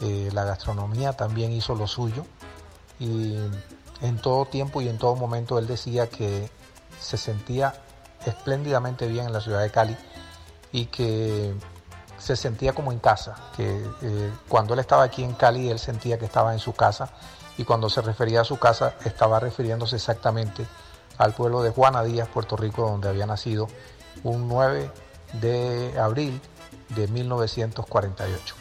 Eh, 0.00 0.30
la 0.32 0.44
gastronomía 0.44 1.12
también 1.12 1.52
hizo 1.52 1.74
lo 1.74 1.86
suyo 1.86 2.26
y 2.98 3.36
en 4.02 4.18
todo 4.20 4.44
tiempo 4.44 4.82
y 4.82 4.88
en 4.88 4.98
todo 4.98 5.16
momento 5.16 5.58
él 5.58 5.66
decía 5.66 6.08
que 6.08 6.50
se 7.00 7.16
sentía 7.16 7.74
espléndidamente 8.26 9.06
bien 9.06 9.26
en 9.26 9.32
la 9.32 9.40
ciudad 9.40 9.62
de 9.62 9.70
Cali 9.70 9.96
y 10.72 10.86
que 10.86 11.54
se 12.18 12.36
sentía 12.36 12.72
como 12.72 12.92
en 12.92 12.98
casa, 12.98 13.36
que 13.56 13.84
eh, 14.02 14.32
cuando 14.48 14.74
él 14.74 14.80
estaba 14.80 15.04
aquí 15.04 15.22
en 15.22 15.34
Cali 15.34 15.70
él 15.70 15.78
sentía 15.78 16.18
que 16.18 16.24
estaba 16.24 16.52
en 16.52 16.58
su 16.58 16.72
casa 16.74 17.10
y 17.56 17.64
cuando 17.64 17.88
se 17.88 18.02
refería 18.02 18.40
a 18.42 18.44
su 18.44 18.58
casa 18.58 18.94
estaba 19.04 19.40
refiriéndose 19.40 19.96
exactamente 19.96 20.66
al 21.18 21.32
pueblo 21.34 21.62
de 21.62 21.70
Juana 21.70 22.02
Díaz, 22.02 22.28
Puerto 22.28 22.56
Rico, 22.56 22.82
donde 22.82 23.08
había 23.08 23.26
nacido 23.26 23.68
un 24.22 24.48
9 24.48 24.90
de 25.40 25.98
abril 25.98 26.40
de 26.90 27.08
1948. 27.08 28.54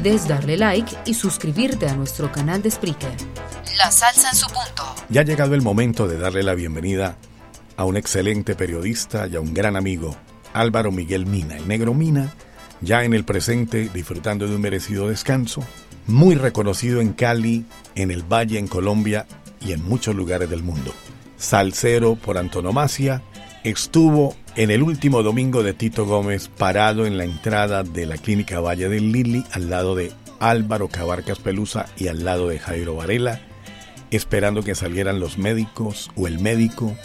Olvides 0.00 0.26
darle 0.26 0.56
like 0.56 0.96
y 1.04 1.12
suscribirte 1.12 1.86
a 1.86 1.94
nuestro 1.94 2.32
canal 2.32 2.62
de 2.62 2.70
Spreaker. 2.70 3.12
La 3.76 3.90
salsa 3.90 4.30
en 4.30 4.36
su 4.36 4.46
punto. 4.46 4.82
Ya 5.10 5.20
ha 5.20 5.24
llegado 5.24 5.54
el 5.54 5.60
momento 5.60 6.08
de 6.08 6.18
darle 6.18 6.42
la 6.42 6.54
bienvenida 6.54 7.16
a 7.76 7.84
un 7.84 7.98
excelente 7.98 8.54
periodista 8.54 9.26
y 9.26 9.36
a 9.36 9.40
un 9.40 9.52
gran 9.52 9.76
amigo, 9.76 10.16
Álvaro 10.54 10.90
Miguel 10.90 11.26
Mina, 11.26 11.56
el 11.58 11.68
negro 11.68 11.92
Mina, 11.92 12.32
ya 12.80 13.04
en 13.04 13.12
el 13.12 13.24
presente 13.24 13.90
disfrutando 13.92 14.48
de 14.48 14.54
un 14.54 14.62
merecido 14.62 15.08
descanso, 15.08 15.62
muy 16.06 16.34
reconocido 16.34 17.02
en 17.02 17.12
Cali, 17.12 17.66
en 17.94 18.10
el 18.10 18.22
Valle, 18.22 18.58
en 18.58 18.68
Colombia 18.68 19.26
y 19.60 19.72
en 19.72 19.84
muchos 19.84 20.14
lugares 20.14 20.48
del 20.48 20.62
mundo. 20.62 20.94
Salcero 21.36 22.14
por 22.14 22.38
antonomasia, 22.38 23.22
estuvo 23.64 24.34
en 24.56 24.70
el 24.70 24.82
último 24.82 25.22
domingo 25.22 25.62
de 25.62 25.74
Tito 25.74 26.06
Gómez 26.06 26.48
parado 26.48 27.06
en 27.06 27.18
la 27.18 27.24
entrada 27.24 27.82
de 27.82 28.06
la 28.06 28.16
clínica 28.16 28.60
Valle 28.60 28.88
del 28.88 29.12
Lili 29.12 29.44
al 29.52 29.70
lado 29.70 29.94
de 29.94 30.12
Álvaro 30.40 30.88
Cabarcas 30.88 31.38
Pelusa 31.38 31.86
y 31.96 32.08
al 32.08 32.24
lado 32.24 32.48
de 32.48 32.58
Jairo 32.58 32.96
Varela, 32.96 33.40
esperando 34.10 34.62
que 34.62 34.74
salieran 34.74 35.20
los 35.20 35.38
médicos 35.38 36.10
o 36.16 36.26
el 36.26 36.38
médico 36.38 36.96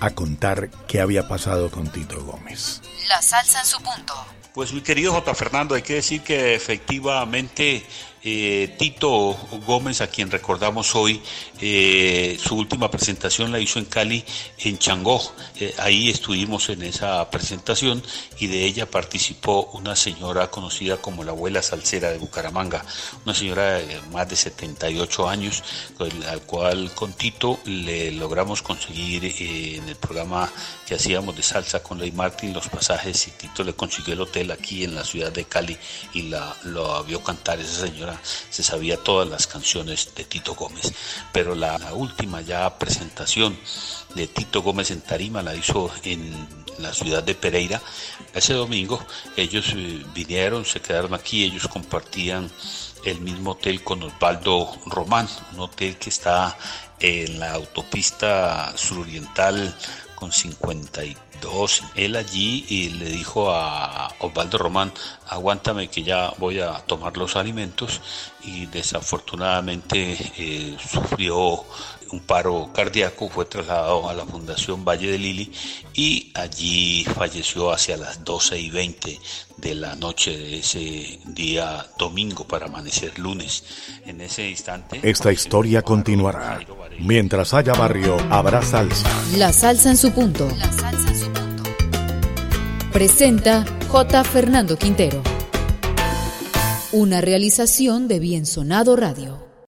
a 0.00 0.10
contar 0.10 0.70
qué 0.86 1.00
había 1.00 1.28
pasado 1.28 1.70
con 1.70 1.90
Tito 1.90 2.22
Gómez. 2.24 2.82
La 3.08 3.22
salsa 3.22 3.60
en 3.60 3.66
su 3.66 3.78
punto. 3.78 4.14
Pues 4.54 4.72
mi 4.72 4.80
querido 4.80 5.12
J. 5.12 5.34
Fernando, 5.34 5.74
hay 5.74 5.82
que 5.82 5.94
decir 5.94 6.22
que 6.22 6.54
efectivamente 6.54 7.84
eh, 8.22 8.74
Tito 8.78 9.36
Gómez, 9.66 10.00
a 10.00 10.08
quien 10.08 10.30
recordamos 10.30 10.94
hoy, 10.94 11.22
eh, 11.60 12.38
su 12.42 12.56
última 12.56 12.90
presentación 12.90 13.50
la 13.50 13.60
hizo 13.60 13.78
en 13.78 13.86
Cali, 13.86 14.24
en 14.58 14.78
Changó. 14.78 15.20
Eh, 15.58 15.74
ahí 15.78 16.10
estuvimos 16.10 16.68
en 16.68 16.82
esa 16.82 17.30
presentación 17.30 18.02
y 18.38 18.46
de 18.46 18.64
ella 18.64 18.90
participó 18.90 19.70
una 19.72 19.96
señora 19.96 20.50
conocida 20.50 20.98
como 20.98 21.24
la 21.24 21.32
abuela 21.32 21.62
salsera 21.62 22.10
de 22.10 22.18
Bucaramanga, 22.18 22.84
una 23.24 23.34
señora 23.34 23.74
de 23.78 24.00
más 24.12 24.28
de 24.28 24.36
78 24.36 25.28
años, 25.28 25.62
al 26.28 26.42
cual 26.42 26.92
con 26.94 27.12
Tito 27.12 27.58
le 27.64 28.10
logramos 28.12 28.62
conseguir 28.62 29.24
en 29.24 29.88
el 29.88 29.96
programa 29.96 30.50
que 30.86 30.94
hacíamos 30.94 31.36
de 31.36 31.42
salsa 31.42 31.82
con 31.82 31.98
Ley 31.98 32.12
Martín 32.12 32.52
los 32.52 32.68
pasajes 32.68 33.28
y 33.28 33.30
Tito 33.32 33.64
le 33.64 33.74
consiguió 33.74 34.14
el 34.14 34.20
hotel 34.20 34.50
aquí 34.50 34.84
en 34.84 34.94
la 34.94 35.04
ciudad 35.04 35.32
de 35.32 35.44
Cali 35.44 35.76
y 36.14 36.22
la, 36.22 36.54
lo 36.64 37.02
vio 37.04 37.22
cantar 37.22 37.58
esa 37.60 37.86
señora 37.86 38.09
se 38.50 38.62
sabía 38.62 38.96
todas 38.96 39.28
las 39.28 39.46
canciones 39.46 40.10
de 40.14 40.24
Tito 40.24 40.54
Gómez, 40.54 40.92
pero 41.32 41.54
la, 41.54 41.78
última 41.92 42.40
ya 42.40 42.78
presentación 42.78 43.58
de 44.14 44.26
Tito 44.26 44.62
Gómez 44.62 44.90
en 44.90 45.00
Tarima 45.00 45.42
la 45.42 45.54
hizo 45.54 45.90
en 46.04 46.48
la 46.78 46.92
ciudad 46.92 47.22
de 47.22 47.34
Pereira. 47.34 47.80
Ese 48.34 48.54
domingo 48.54 49.04
ellos 49.36 49.72
eh, 49.76 50.04
vinieron, 50.14 50.64
se 50.64 50.80
quedaron 50.80 51.14
aquí, 51.14 51.44
ellos 51.44 51.68
compartían 51.68 52.50
el 53.04 53.20
mismo 53.20 53.52
hotel 53.52 53.82
con 53.82 54.02
Osvaldo 54.02 54.70
Román, 54.86 55.28
un 55.52 55.60
hotel 55.60 55.96
que 55.96 56.10
está 56.10 56.56
en 56.98 57.40
la 57.40 57.52
autopista 57.52 58.72
suroriental 58.76 59.74
con 60.14 60.30
52. 61.40 61.82
Él 61.94 62.16
allí 62.16 62.64
y 62.68 62.90
le 62.90 63.06
dijo 63.06 63.50
a 63.50 64.14
Osvaldo 64.20 64.58
Román, 64.58 64.92
aguántame 65.28 65.88
que 65.88 66.02
ya 66.02 66.32
voy 66.38 66.60
a 66.60 66.74
tomar 66.80 67.16
los 67.16 67.36
alimentos 67.36 68.00
y 68.42 68.66
desafortunadamente 68.66 70.16
eh, 70.36 70.76
sufrió 70.78 71.64
un 72.12 72.20
paro 72.20 72.70
cardíaco, 72.72 73.28
fue 73.28 73.44
trasladado 73.44 74.08
a 74.08 74.14
la 74.14 74.24
Fundación 74.24 74.84
Valle 74.84 75.10
de 75.10 75.18
Lili 75.18 75.52
y 75.94 76.32
allí 76.34 77.04
falleció 77.04 77.72
hacia 77.72 77.96
las 77.96 78.24
12 78.24 78.58
y 78.58 78.70
20 78.70 79.20
de 79.56 79.74
la 79.74 79.94
noche 79.96 80.36
de 80.36 80.58
ese 80.58 81.20
día 81.26 81.86
domingo 81.98 82.44
para 82.44 82.66
amanecer 82.66 83.18
lunes. 83.18 83.64
En 84.06 84.20
ese 84.20 84.48
instante... 84.48 85.00
Esta 85.02 85.32
historia 85.32 85.82
continuará. 85.82 86.60
Mientras 86.98 87.54
haya 87.54 87.72
barrio, 87.74 88.16
habrá 88.30 88.62
salsa. 88.62 89.08
La 89.36 89.52
salsa 89.52 89.90
en 89.90 89.96
su 89.96 90.10
punto. 90.12 90.48
La 90.58 90.72
salsa 90.72 91.08
en 91.08 91.18
su 91.18 91.32
punto. 91.32 91.62
Presenta 92.92 93.64
J. 93.88 94.24
Fernando 94.24 94.76
Quintero. 94.76 95.22
Una 96.92 97.20
realización 97.20 98.08
de 98.08 98.18
Bien 98.18 98.46
Sonado 98.46 98.96
Radio. 98.96 99.49